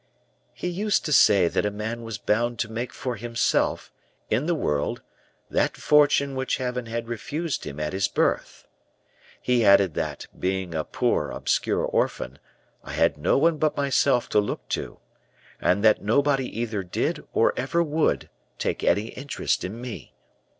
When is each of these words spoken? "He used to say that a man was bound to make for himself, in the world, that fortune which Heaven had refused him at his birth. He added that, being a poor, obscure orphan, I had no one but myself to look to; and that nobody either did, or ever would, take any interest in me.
"He 0.55 0.67
used 0.67 1.05
to 1.05 1.13
say 1.13 1.47
that 1.47 1.63
a 1.63 1.69
man 1.69 2.01
was 2.01 2.17
bound 2.17 2.57
to 2.57 2.71
make 2.71 2.91
for 2.91 3.17
himself, 3.17 3.91
in 4.31 4.47
the 4.47 4.55
world, 4.55 5.03
that 5.47 5.77
fortune 5.77 6.33
which 6.35 6.57
Heaven 6.57 6.87
had 6.87 7.07
refused 7.07 7.65
him 7.67 7.79
at 7.79 7.93
his 7.93 8.07
birth. 8.07 8.65
He 9.39 9.63
added 9.63 9.93
that, 9.93 10.25
being 10.39 10.73
a 10.73 10.83
poor, 10.83 11.29
obscure 11.29 11.83
orphan, 11.83 12.39
I 12.83 12.93
had 12.93 13.15
no 13.19 13.37
one 13.37 13.57
but 13.59 13.77
myself 13.77 14.27
to 14.29 14.39
look 14.39 14.67
to; 14.69 14.97
and 15.61 15.83
that 15.83 16.01
nobody 16.01 16.47
either 16.59 16.81
did, 16.81 17.23
or 17.31 17.53
ever 17.55 17.83
would, 17.83 18.27
take 18.57 18.83
any 18.83 19.09
interest 19.09 19.63
in 19.63 19.79
me. 19.79 20.15